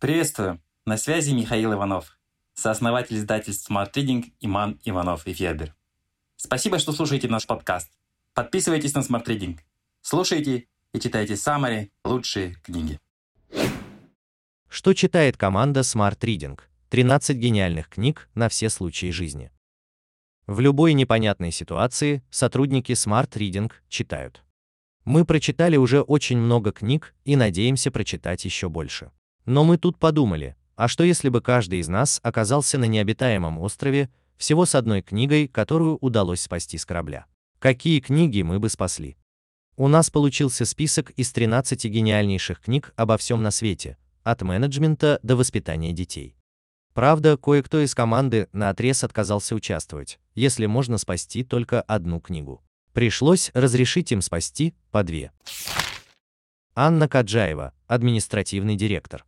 Приветствую! 0.00 0.62
На 0.86 0.96
связи 0.96 1.32
Михаил 1.32 1.74
Иванов, 1.74 2.18
сооснователь 2.54 3.18
издательств 3.18 3.70
Smart 3.70 3.92
Reading 3.92 4.32
Иман 4.40 4.80
Иванов 4.82 5.26
и 5.26 5.34
Федер. 5.34 5.74
Спасибо, 6.36 6.78
что 6.78 6.92
слушаете 6.92 7.28
наш 7.28 7.46
подкаст. 7.46 7.92
Подписывайтесь 8.32 8.94
на 8.94 9.00
Smart 9.00 9.26
Reading. 9.26 9.58
Слушайте 10.00 10.68
и 10.94 11.00
читайте 11.00 11.36
самые 11.36 11.90
лучшие 12.02 12.54
книги. 12.62 12.98
Что 14.70 14.94
читает 14.94 15.36
команда 15.36 15.80
Smart 15.80 16.18
Reading? 16.20 16.58
13 16.88 17.36
гениальных 17.36 17.90
книг 17.90 18.30
на 18.34 18.48
все 18.48 18.70
случаи 18.70 19.10
жизни. 19.10 19.52
В 20.46 20.60
любой 20.60 20.94
непонятной 20.94 21.52
ситуации 21.52 22.22
сотрудники 22.30 22.92
Smart 22.92 23.32
Reading 23.32 23.70
читают. 23.90 24.42
Мы 25.04 25.26
прочитали 25.26 25.76
уже 25.76 26.00
очень 26.00 26.38
много 26.38 26.72
книг 26.72 27.14
и 27.26 27.36
надеемся 27.36 27.90
прочитать 27.90 28.46
еще 28.46 28.70
больше. 28.70 29.10
Но 29.46 29.64
мы 29.64 29.78
тут 29.78 29.98
подумали, 29.98 30.56
а 30.76 30.88
что 30.88 31.04
если 31.04 31.28
бы 31.28 31.40
каждый 31.40 31.80
из 31.80 31.88
нас 31.88 32.20
оказался 32.22 32.78
на 32.78 32.84
необитаемом 32.84 33.58
острове 33.58 34.10
всего 34.36 34.64
с 34.64 34.74
одной 34.74 35.02
книгой, 35.02 35.48
которую 35.48 35.98
удалось 36.00 36.40
спасти 36.40 36.78
с 36.78 36.86
корабля? 36.86 37.26
Какие 37.58 38.00
книги 38.00 38.42
мы 38.42 38.58
бы 38.58 38.70
спасли? 38.70 39.16
У 39.76 39.88
нас 39.88 40.10
получился 40.10 40.64
список 40.64 41.10
из 41.10 41.32
13 41.32 41.84
гениальнейших 41.84 42.60
книг 42.60 42.92
обо 42.96 43.16
всем 43.16 43.42
на 43.42 43.50
свете, 43.50 43.98
от 44.22 44.42
менеджмента 44.42 45.20
до 45.22 45.36
воспитания 45.36 45.92
детей. 45.92 46.36
Правда, 46.94 47.36
кое-кто 47.36 47.80
из 47.80 47.94
команды 47.94 48.48
на 48.52 48.70
отрез 48.70 49.04
отказался 49.04 49.54
участвовать, 49.54 50.18
если 50.34 50.66
можно 50.66 50.98
спасти 50.98 51.44
только 51.44 51.82
одну 51.82 52.20
книгу. 52.20 52.62
Пришлось 52.92 53.50
разрешить 53.54 54.10
им 54.12 54.20
спасти 54.20 54.74
по 54.90 55.02
две. 55.02 55.32
Анна 56.74 57.08
Каджаева, 57.08 57.72
административный 57.86 58.76
директор. 58.76 59.24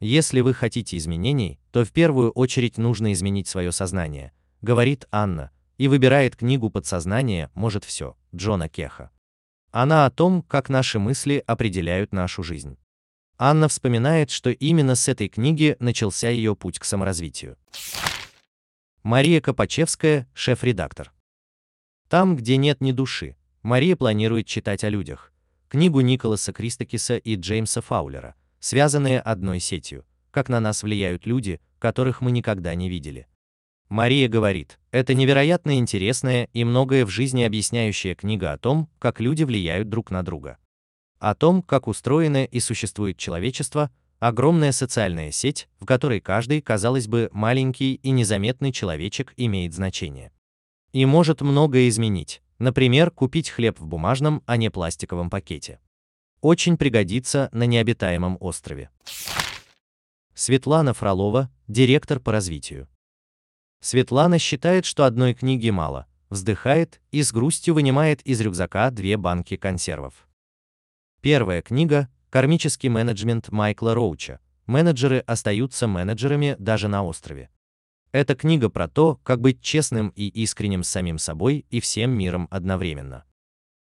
Если 0.00 0.42
вы 0.42 0.54
хотите 0.54 0.96
изменений, 0.96 1.58
то 1.72 1.84
в 1.84 1.90
первую 1.90 2.30
очередь 2.30 2.78
нужно 2.78 3.12
изменить 3.12 3.48
свое 3.48 3.72
сознание, 3.72 4.32
говорит 4.62 5.06
Анна, 5.10 5.50
и 5.76 5.88
выбирает 5.88 6.36
книгу 6.36 6.70
«Подсознание 6.70 7.50
может 7.54 7.84
все» 7.84 8.16
Джона 8.34 8.68
Кеха. 8.68 9.10
Она 9.72 10.06
о 10.06 10.10
том, 10.10 10.42
как 10.42 10.68
наши 10.68 11.00
мысли 11.00 11.42
определяют 11.46 12.12
нашу 12.12 12.44
жизнь. 12.44 12.78
Анна 13.38 13.68
вспоминает, 13.68 14.30
что 14.30 14.50
именно 14.50 14.94
с 14.94 15.08
этой 15.08 15.28
книги 15.28 15.76
начался 15.80 16.28
ее 16.28 16.54
путь 16.54 16.78
к 16.78 16.84
саморазвитию. 16.84 17.56
Мария 19.02 19.40
Копачевская, 19.40 20.28
шеф-редактор. 20.32 21.12
Там, 22.08 22.36
где 22.36 22.56
нет 22.56 22.80
ни 22.80 22.92
души, 22.92 23.36
Мария 23.62 23.96
планирует 23.96 24.46
читать 24.46 24.84
о 24.84 24.88
людях. 24.88 25.32
Книгу 25.68 26.00
Николаса 26.00 26.52
Кристокиса 26.52 27.16
и 27.16 27.34
Джеймса 27.34 27.80
Фаулера– 27.80 28.36
связанные 28.60 29.20
одной 29.20 29.60
сетью, 29.60 30.04
как 30.30 30.48
на 30.48 30.60
нас 30.60 30.82
влияют 30.82 31.26
люди, 31.26 31.60
которых 31.78 32.20
мы 32.20 32.30
никогда 32.30 32.74
не 32.74 32.88
видели. 32.88 33.26
Мария 33.88 34.28
говорит, 34.28 34.78
это 34.90 35.14
невероятно 35.14 35.78
интересная 35.78 36.48
и 36.52 36.64
многое 36.64 37.06
в 37.06 37.10
жизни 37.10 37.42
объясняющая 37.42 38.14
книга 38.14 38.52
о 38.52 38.58
том, 38.58 38.88
как 38.98 39.20
люди 39.20 39.44
влияют 39.44 39.88
друг 39.88 40.10
на 40.10 40.22
друга. 40.22 40.58
О 41.18 41.34
том, 41.34 41.62
как 41.62 41.88
устроено 41.88 42.44
и 42.44 42.60
существует 42.60 43.16
человечество, 43.16 43.90
огромная 44.18 44.72
социальная 44.72 45.30
сеть, 45.30 45.68
в 45.80 45.86
которой 45.86 46.20
каждый, 46.20 46.60
казалось 46.60 47.08
бы, 47.08 47.30
маленький 47.32 47.94
и 47.94 48.10
незаметный 48.10 48.72
человечек 48.72 49.32
имеет 49.36 49.72
значение. 49.72 50.32
И 50.92 51.06
может 51.06 51.40
многое 51.40 51.88
изменить, 51.88 52.42
например, 52.58 53.10
купить 53.10 53.48
хлеб 53.48 53.80
в 53.80 53.86
бумажном, 53.86 54.42
а 54.46 54.56
не 54.58 54.70
пластиковом 54.70 55.30
пакете 55.30 55.80
очень 56.40 56.76
пригодится 56.76 57.48
на 57.52 57.64
необитаемом 57.64 58.36
острове. 58.40 58.90
Светлана 60.34 60.94
Фролова, 60.94 61.50
директор 61.66 62.20
по 62.20 62.32
развитию. 62.32 62.88
Светлана 63.80 64.38
считает, 64.38 64.84
что 64.84 65.04
одной 65.04 65.34
книги 65.34 65.70
мало, 65.70 66.06
вздыхает 66.30 67.00
и 67.10 67.22
с 67.22 67.32
грустью 67.32 67.74
вынимает 67.74 68.22
из 68.22 68.40
рюкзака 68.40 68.90
две 68.90 69.16
банки 69.16 69.56
консервов. 69.56 70.28
Первая 71.20 71.62
книга 71.62 72.08
«Кармический 72.30 72.88
менеджмент» 72.88 73.50
Майкла 73.50 73.94
Роуча. 73.94 74.40
Менеджеры 74.66 75.18
остаются 75.20 75.86
менеджерами 75.86 76.54
даже 76.58 76.88
на 76.88 77.02
острове. 77.02 77.50
Это 78.12 78.34
книга 78.34 78.68
про 78.68 78.88
то, 78.88 79.16
как 79.22 79.40
быть 79.40 79.60
честным 79.60 80.10
и 80.10 80.28
искренним 80.28 80.82
с 80.82 80.88
самим 80.88 81.18
собой 81.18 81.66
и 81.70 81.80
всем 81.80 82.10
миром 82.10 82.48
одновременно. 82.50 83.24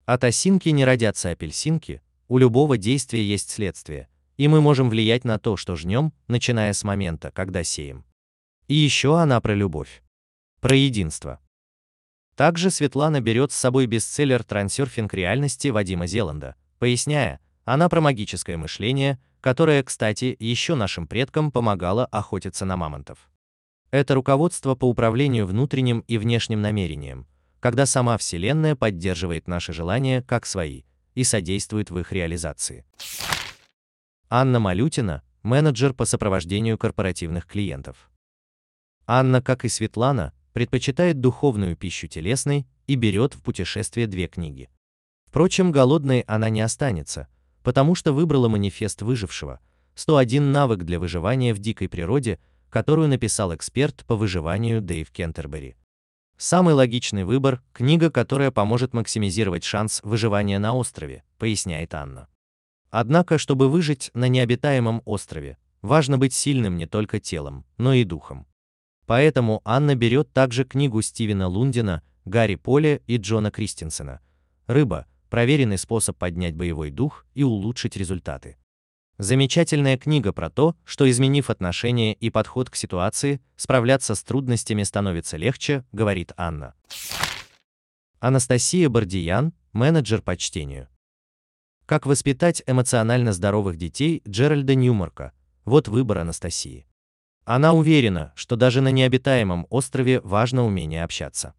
От 0.05 0.23
осинки 0.23 0.69
не 0.69 0.85
родятся 0.85 1.31
апельсинки, 1.31 2.01
у 2.27 2.37
любого 2.37 2.77
действия 2.77 3.23
есть 3.23 3.49
следствие, 3.49 4.09
и 4.37 4.47
мы 4.47 4.61
можем 4.61 4.89
влиять 4.89 5.23
на 5.23 5.39
то, 5.39 5.57
что 5.57 5.75
жнем, 5.75 6.13
начиная 6.27 6.73
с 6.73 6.83
момента, 6.83 7.31
когда 7.31 7.63
сеем. 7.63 8.05
И 8.67 8.75
еще 8.75 9.17
она 9.19 9.39
про 9.41 9.53
любовь. 9.53 10.03
Про 10.59 10.75
единство. 10.75 11.39
Также 12.35 12.69
Светлана 12.69 13.21
берет 13.21 13.51
с 13.51 13.55
собой 13.55 13.87
бестселлер 13.87 14.43
«Трансерфинг 14.43 15.13
реальности» 15.13 15.69
Вадима 15.69 16.05
Зеланда, 16.05 16.55
поясняя, 16.77 17.39
она 17.65 17.89
про 17.89 17.99
магическое 17.99 18.57
мышление, 18.57 19.19
которое, 19.41 19.81
кстати, 19.83 20.35
еще 20.39 20.75
нашим 20.75 21.07
предкам 21.07 21.51
помогало 21.51 22.05
охотиться 22.05 22.65
на 22.65 22.77
мамонтов. 22.77 23.29
Это 23.89 24.15
руководство 24.15 24.75
по 24.75 24.85
управлению 24.85 25.45
внутренним 25.45 26.01
и 26.01 26.17
внешним 26.17 26.61
намерением, 26.61 27.25
когда 27.59 27.85
сама 27.85 28.17
Вселенная 28.17 28.75
поддерживает 28.75 29.47
наши 29.47 29.73
желания 29.73 30.21
как 30.21 30.45
свои, 30.45 30.83
и 31.17 31.23
содействует 31.23 31.89
в 31.89 31.97
их 31.97 32.11
реализации. 32.11 32.85
Анна 34.29 34.59
Малютина, 34.59 35.23
менеджер 35.41 35.93
по 35.93 36.05
сопровождению 36.05 36.77
корпоративных 36.77 37.47
клиентов. 37.47 38.11
Анна, 39.07 39.41
как 39.41 39.65
и 39.65 39.67
Светлана, 39.67 40.31
предпочитает 40.53 41.19
духовную 41.19 41.75
пищу 41.75 42.07
телесной 42.07 42.67
и 42.85 42.93
берет 42.93 43.33
в 43.33 43.41
путешествие 43.41 44.05
две 44.05 44.27
книги. 44.27 44.69
Впрочем, 45.25 45.71
голодной 45.71 46.19
она 46.27 46.49
не 46.49 46.61
останется, 46.61 47.27
потому 47.63 47.95
что 47.95 48.13
выбрала 48.13 48.47
манифест 48.47 49.01
выжившего, 49.01 49.59
101 49.95 50.51
навык 50.51 50.83
для 50.83 50.99
выживания 50.99 51.55
в 51.55 51.57
дикой 51.57 51.89
природе, 51.89 52.37
которую 52.69 53.07
написал 53.07 53.55
эксперт 53.55 54.05
по 54.05 54.15
выживанию 54.15 54.83
Дэйв 54.83 55.09
Кентербери. 55.09 55.77
Самый 56.37 56.75
логичный 56.75 57.23
выбор– 57.23 57.63
книга, 57.73 58.11
которая 58.11 58.51
поможет 58.51 58.93
максимизировать 58.93 59.63
шанс 59.63 60.01
выживания 60.03 60.59
на 60.59 60.75
острове, 60.75 61.23
поясняет 61.39 61.95
Анна. 61.95 62.27
Однако, 62.91 63.39
чтобы 63.39 63.69
выжить 63.69 64.11
на 64.13 64.27
необитаемом 64.27 65.01
острове, 65.05 65.57
важно 65.81 66.19
быть 66.19 66.35
сильным 66.35 66.77
не 66.77 66.85
только 66.85 67.19
телом, 67.19 67.65
но 67.77 67.93
и 67.93 68.03
духом. 68.03 68.45
Поэтому 69.07 69.61
Анна 69.65 69.95
берет 69.95 70.31
также 70.31 70.63
книгу 70.63 71.01
Стивена 71.01 71.47
Лундина, 71.47 72.03
Гарри 72.25 72.55
Поля 72.55 72.97
и 73.07 73.17
Джона 73.17 73.49
Кристенсена 73.49 74.21
«Рыба. 74.67 75.07
Проверенный 75.29 75.77
способ 75.77 76.17
поднять 76.17 76.55
боевой 76.55 76.91
дух 76.91 77.25
и 77.33 77.43
улучшить 77.43 77.97
результаты». 77.97 78.57
Замечательная 79.19 79.97
книга 79.97 80.31
про 80.31 80.51
то, 80.51 80.75
что 80.85 81.09
изменив 81.09 81.49
отношение 81.49 82.13
и 82.13 82.29
подход 82.29 82.69
к 82.69 82.75
ситуации, 82.75 83.41
справляться 83.55 84.13
с 84.13 84.21
трудностями 84.21 84.83
становится 84.83 85.37
легче, 85.37 85.83
говорит 85.91 86.33
Анна. 86.37 86.75
Анастасия 88.19 88.89
Бардиян, 88.89 89.53
менеджер 89.73 90.21
по 90.21 90.37
чтению. 90.37 90.87
Как 91.87 92.05
воспитать 92.05 92.61
эмоционально 92.67 93.33
здоровых 93.33 93.77
детей 93.77 94.21
Джеральда 94.27 94.75
Ньюмарка. 94.75 95.31
Вот 95.65 95.87
выбор 95.87 96.19
Анастасии. 96.19 96.85
Она 97.43 97.73
уверена, 97.73 98.33
что 98.35 98.55
даже 98.55 98.81
на 98.81 98.91
необитаемом 98.91 99.65
острове 99.71 100.21
важно 100.21 100.63
умение 100.63 101.03
общаться. 101.03 101.55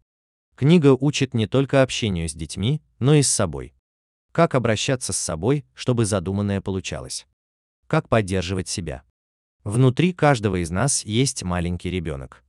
Книга 0.54 0.94
учит 0.94 1.34
не 1.34 1.48
только 1.48 1.82
общению 1.82 2.28
с 2.28 2.34
детьми, 2.34 2.82
но 3.00 3.14
и 3.14 3.22
с 3.22 3.28
собой. 3.28 3.74
Как 4.30 4.54
обращаться 4.54 5.12
с 5.12 5.16
собой, 5.16 5.64
чтобы 5.74 6.04
задуманное 6.04 6.60
получалось 6.60 7.26
как 7.88 8.08
поддерживать 8.08 8.68
себя. 8.68 9.02
Внутри 9.64 10.12
каждого 10.12 10.62
из 10.62 10.70
нас 10.70 11.04
есть 11.04 11.42
маленький 11.42 11.90
ребенок. 11.90 12.44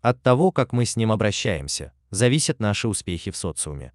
От 0.00 0.22
того, 0.22 0.52
как 0.52 0.72
мы 0.72 0.86
с 0.86 0.96
ним 0.96 1.12
обращаемся, 1.12 1.92
зависят 2.10 2.60
наши 2.60 2.88
успехи 2.88 3.30
в 3.30 3.36
социуме. 3.36 3.92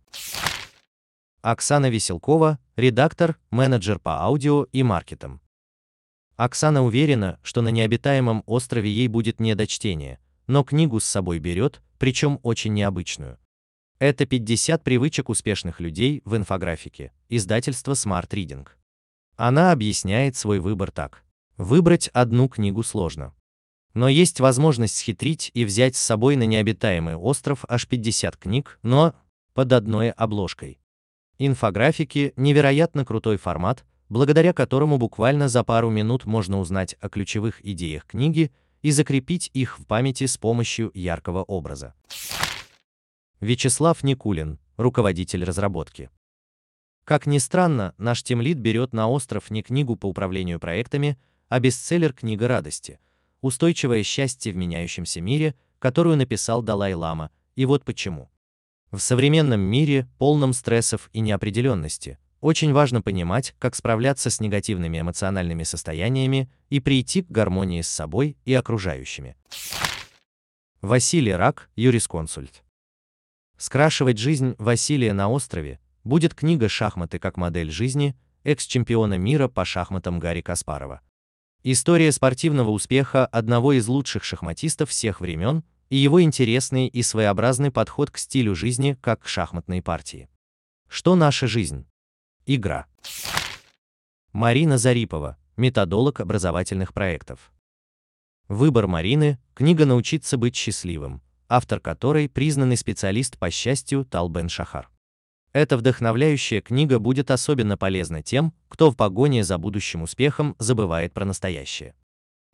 Оксана 1.41 1.89
Веселкова, 1.89 2.59
редактор, 2.75 3.37
менеджер 3.49 3.97
по 3.97 4.21
аудио 4.21 4.65
и 4.71 4.83
маркетам. 4.83 5.41
Оксана 6.35 6.83
уверена, 6.83 7.39
что 7.41 7.61
на 7.61 7.69
необитаемом 7.69 8.43
острове 8.45 8.91
ей 8.91 9.07
будет 9.07 9.39
не 9.39 9.55
до 9.55 9.65
чтения, 9.65 10.19
но 10.47 10.63
книгу 10.63 10.99
с 10.99 11.05
собой 11.05 11.39
берет, 11.39 11.81
причем 11.97 12.39
очень 12.43 12.73
необычную. 12.73 13.39
Это 13.99 14.25
50 14.25 14.83
привычек 14.83 15.29
успешных 15.29 15.79
людей 15.79 16.21
в 16.25 16.35
инфографике, 16.35 17.11
издательство 17.29 17.93
Smart 17.93 18.29
Reading. 18.29 18.67
Она 19.35 19.71
объясняет 19.71 20.35
свой 20.35 20.59
выбор 20.59 20.91
так. 20.91 21.23
Выбрать 21.57 22.09
одну 22.09 22.49
книгу 22.49 22.83
сложно. 22.83 23.33
Но 23.93 24.07
есть 24.07 24.39
возможность 24.39 24.95
схитрить 24.95 25.51
и 25.53 25.65
взять 25.65 25.95
с 25.95 25.99
собой 25.99 26.35
на 26.35 26.43
необитаемый 26.43 27.15
остров 27.15 27.65
аж 27.67 27.87
50 27.87 28.37
книг, 28.37 28.79
но 28.83 29.13
под 29.53 29.73
одной 29.73 30.11
обложкой. 30.11 30.79
Инфографики– 31.37 32.33
невероятно 32.35 33.03
крутой 33.03 33.37
формат, 33.37 33.83
благодаря 34.09 34.53
которому 34.53 34.97
буквально 34.97 35.49
за 35.49 35.63
пару 35.63 35.89
минут 35.89 36.25
можно 36.25 36.59
узнать 36.59 36.95
о 36.99 37.09
ключевых 37.09 37.65
идеях 37.65 38.05
книги 38.05 38.51
и 38.81 38.91
закрепить 38.91 39.49
их 39.53 39.79
в 39.79 39.85
памяти 39.85 40.25
с 40.25 40.37
помощью 40.37 40.91
яркого 40.93 41.43
образа. 41.43 41.93
Вячеслав 43.39 44.03
Никулин, 44.03 44.59
руководитель 44.77 45.43
разработки. 45.43 46.09
Как 47.11 47.25
ни 47.25 47.39
странно, 47.39 47.93
наш 47.97 48.23
тимлид 48.23 48.59
берет 48.59 48.93
на 48.93 49.09
остров 49.09 49.51
не 49.51 49.63
книгу 49.63 49.97
по 49.97 50.05
управлению 50.05 50.61
проектами, 50.61 51.19
а 51.49 51.59
бестселлер 51.59 52.13
«Книга 52.13 52.47
радости», 52.47 53.01
устойчивое 53.41 54.01
счастье 54.03 54.53
в 54.53 54.55
меняющемся 54.55 55.19
мире, 55.19 55.55
которую 55.79 56.15
написал 56.15 56.61
Далай-лама, 56.61 57.29
и 57.57 57.65
вот 57.65 57.83
почему. 57.83 58.31
В 58.91 58.99
современном 58.99 59.59
мире, 59.59 60.07
полном 60.19 60.53
стрессов 60.53 61.09
и 61.11 61.19
неопределенности, 61.19 62.17
очень 62.39 62.71
важно 62.71 63.01
понимать, 63.01 63.55
как 63.59 63.75
справляться 63.75 64.29
с 64.29 64.39
негативными 64.39 65.01
эмоциональными 65.01 65.63
состояниями 65.63 66.49
и 66.69 66.79
прийти 66.79 67.23
к 67.23 67.29
гармонии 67.29 67.81
с 67.81 67.89
собой 67.89 68.37
и 68.45 68.53
окружающими. 68.53 69.35
Василий 70.79 71.33
Рак, 71.33 71.69
юрисконсульт. 71.75 72.63
Скрашивать 73.57 74.17
жизнь 74.17 74.55
Василия 74.57 75.11
на 75.11 75.27
острове 75.27 75.81
будет 76.03 76.33
книга 76.33 76.69
«Шахматы 76.69 77.19
как 77.19 77.37
модель 77.37 77.71
жизни» 77.71 78.15
экс-чемпиона 78.43 79.17
мира 79.17 79.47
по 79.47 79.65
шахматам 79.65 80.19
Гарри 80.19 80.41
Каспарова. 80.41 81.01
История 81.63 82.11
спортивного 82.11 82.71
успеха 82.71 83.25
одного 83.27 83.73
из 83.73 83.87
лучших 83.87 84.23
шахматистов 84.23 84.89
всех 84.89 85.21
времен 85.21 85.63
и 85.89 85.97
его 85.97 86.23
интересный 86.23 86.87
и 86.87 87.03
своеобразный 87.03 87.69
подход 87.69 88.09
к 88.09 88.17
стилю 88.17 88.55
жизни 88.55 88.97
как 89.01 89.21
к 89.21 89.27
шахматной 89.27 89.81
партии. 89.81 90.27
Что 90.87 91.15
наша 91.15 91.47
жизнь? 91.47 91.85
Игра. 92.45 92.87
Марина 94.33 94.77
Зарипова, 94.77 95.37
методолог 95.55 96.19
образовательных 96.19 96.93
проектов. 96.93 97.51
Выбор 98.47 98.87
Марины– 98.87 99.39
книга 99.53 99.85
«Научиться 99.85 100.37
быть 100.37 100.55
счастливым», 100.55 101.21
автор 101.47 101.79
которой 101.79 102.27
признанный 102.27 102.75
специалист 102.75 103.37
по 103.37 103.51
счастью 103.51 104.03
Талбен 104.03 104.49
Шахар. 104.49 104.90
Эта 105.53 105.75
вдохновляющая 105.75 106.61
книга 106.61 106.99
будет 106.99 107.29
особенно 107.29 107.77
полезна 107.77 108.23
тем, 108.23 108.53
кто 108.69 108.89
в 108.89 108.95
погоне 108.95 109.43
за 109.43 109.57
будущим 109.57 110.01
успехом 110.01 110.55
забывает 110.59 111.13
про 111.13 111.25
настоящее. 111.25 111.93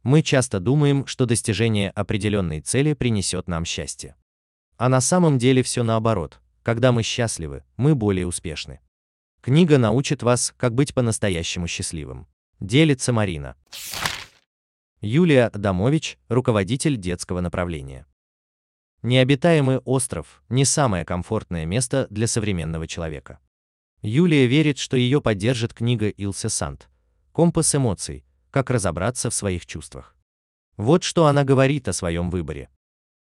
Мы 0.04 0.24
часто 0.24 0.60
думаем, 0.60 1.06
что 1.06 1.26
достижение 1.26 1.92
определенной 1.92 2.62
цели 2.62 2.94
принесет 2.94 3.48
нам 3.48 3.66
счастье. 3.66 4.16
А 4.78 4.90
на 4.90 5.02
самом 5.02 5.38
деле 5.38 5.64
все 5.64 5.84
наоборот. 5.84 6.40
Когда 6.64 6.92
мы 6.92 7.04
счастливы, 7.04 7.64
мы 7.78 7.94
более 7.94 8.28
успешны. 8.28 8.80
Книга 9.42 9.78
научит 9.78 10.24
вас, 10.24 10.54
как 10.58 10.74
быть 10.74 10.94
по-настоящему 10.94 11.68
счастливым. 11.68 12.28
Делится 12.60 13.14
Марина. 13.14 13.56
Юлия 15.02 15.46
Адамович, 15.46 16.18
руководитель 16.28 16.98
детского 16.98 17.40
направления. 17.40 18.08
Необитаемый 19.04 19.78
остров– 19.80 20.42
не 20.50 20.66
самое 20.66 21.06
комфортное 21.06 21.66
место 21.66 22.08
для 22.10 22.26
современного 22.26 22.88
человека. 22.88 23.38
Юлия 24.02 24.48
верит, 24.48 24.80
что 24.80 24.98
ее 24.98 25.22
поддержит 25.22 25.74
книга 25.74 26.10
Илсе 26.10 26.50
Сант 26.50 26.90
«Компас 27.32 27.76
эмоций. 27.76 28.26
Как 28.50 28.72
разобраться 28.72 29.30
в 29.30 29.36
своих 29.36 29.68
чувствах». 29.68 30.16
Вот 30.78 31.04
что 31.04 31.28
она 31.28 31.44
говорит 31.44 31.88
о 31.88 31.94
своем 31.94 32.32
выборе. 32.32 32.70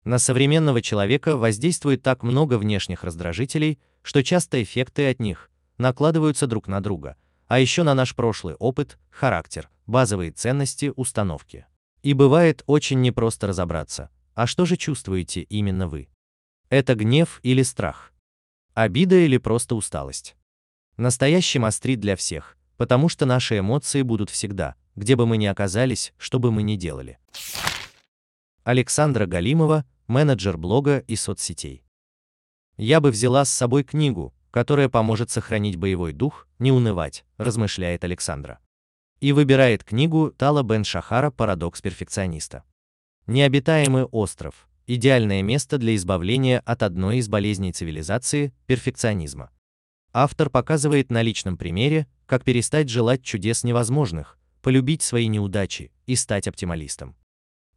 На 0.03 0.19
современного 0.19 0.79
человека 0.81 1.37
воздействует 1.37 2.03
так 2.03 2.21
много 2.21 2.59
внешних 2.59 3.03
раздражителей, 3.03 3.79
что 4.03 4.23
часто 4.23 4.61
эффекты 4.61 5.09
от 5.09 5.19
них 5.19 5.49
накладываются 5.79 6.45
друг 6.45 6.67
на 6.67 6.81
друга, 6.81 7.17
а 7.47 7.59
еще 7.59 7.81
на 7.81 7.95
наш 7.95 8.15
прошлый 8.15 8.53
опыт, 8.55 8.99
характер, 9.09 9.69
базовые 9.87 10.31
ценности, 10.31 10.93
установки. 10.95 11.65
И 12.03 12.13
бывает 12.13 12.63
очень 12.67 13.01
непросто 13.01 13.47
разобраться, 13.47 14.09
а 14.35 14.47
что 14.47 14.65
же 14.65 14.77
чувствуете 14.77 15.41
именно 15.41 15.87
вы? 15.87 16.09
Это 16.69 16.95
гнев 16.95 17.39
или 17.43 17.61
страх? 17.61 18.13
Обида 18.73 19.15
или 19.15 19.37
просто 19.37 19.75
усталость? 19.75 20.35
Настоящий 20.97 21.59
мастрит 21.59 21.99
для 21.99 22.15
всех, 22.15 22.57
потому 22.77 23.09
что 23.09 23.25
наши 23.25 23.59
эмоции 23.59 24.01
будут 24.01 24.29
всегда, 24.29 24.75
где 24.95 25.15
бы 25.15 25.25
мы 25.25 25.37
ни 25.37 25.45
оказались, 25.45 26.13
что 26.17 26.39
бы 26.39 26.51
мы 26.51 26.63
ни 26.63 26.75
делали. 26.75 27.19
Александра 28.63 29.25
Галимова, 29.25 29.85
менеджер 30.07 30.57
блога 30.57 30.99
и 30.99 31.15
соцсетей. 31.15 31.83
Я 32.77 33.01
бы 33.01 33.11
взяла 33.11 33.45
с 33.45 33.51
собой 33.51 33.83
книгу, 33.83 34.33
которая 34.51 34.89
поможет 34.89 35.29
сохранить 35.29 35.75
боевой 35.75 36.13
дух, 36.13 36.47
не 36.59 36.71
унывать, 36.71 37.25
размышляет 37.37 38.03
Александра. 38.03 38.59
И 39.19 39.31
выбирает 39.31 39.83
книгу 39.83 40.31
Тала 40.31 40.63
Бен 40.63 40.83
Шахара 40.83 41.31
«Парадокс 41.31 41.81
перфекциониста». 41.81 42.63
Необитаемый 43.25 44.03
остров– 44.03 44.67
идеальное 44.85 45.41
место 45.43 45.77
для 45.77 45.95
избавления 45.95 46.59
от 46.59 46.83
одной 46.83 47.19
из 47.19 47.29
болезней 47.29 47.71
цивилизации– 47.71 48.53
перфекционизма. 48.65 49.49
Автор 50.11 50.49
показывает 50.49 51.09
на 51.09 51.21
личном 51.21 51.55
примере, 51.55 52.05
как 52.25 52.43
перестать 52.43 52.89
желать 52.89 53.23
чудес 53.23 53.63
невозможных, 53.63 54.37
полюбить 54.61 55.03
свои 55.03 55.27
неудачи 55.27 55.93
и 56.05 56.17
стать 56.17 56.49
оптималистом. 56.49 57.15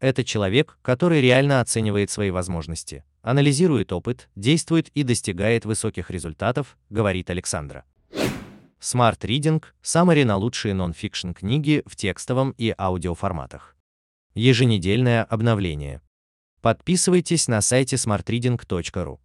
Это 0.01 0.25
человек, 0.25 0.81
который 0.83 1.21
реально 1.21 1.61
оценивает 1.61 2.11
свои 2.11 2.33
возможности, 2.33 3.05
анализирует 3.23 3.93
опыт, 3.93 4.29
действует 4.35 4.89
и 4.89 5.05
достигает 5.05 5.65
высоких 5.65 6.11
результатов, 6.11 6.77
говорит 6.91 7.31
Александра. 7.31 7.85
Smart 8.81 9.21
Reading– 9.21 9.63
саммари 9.81 10.25
на 10.25 10.37
лучшие 10.37 10.75
нон-фикшн 10.75 11.31
книги 11.31 11.85
в 11.87 11.95
текстовом 11.95 12.53
и 12.59 12.75
аудиоформатах. 12.77 13.76
Еженедельное 14.37 15.25
обновление. 15.25 16.03
Подписывайтесь 16.61 17.49
на 17.49 17.63
сайте 17.63 17.97
smartreading.ru. 17.97 19.19